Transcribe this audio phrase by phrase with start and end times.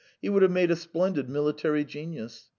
[0.19, 2.49] He would have made a splendid military genius.